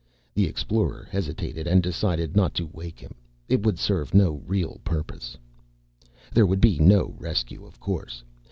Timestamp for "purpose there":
4.83-6.47